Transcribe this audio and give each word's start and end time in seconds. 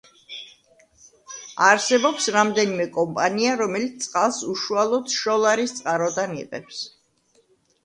არსებობს 1.65 2.29
რამდენიმე 2.37 2.87
კომპანია, 2.97 3.53
რომელიც 3.61 4.01
წყალს 4.09 4.41
უშუალოდ 4.55 5.15
შოლარის 5.19 5.77
წყაროდან 5.83 6.37
იღებს. 6.43 6.83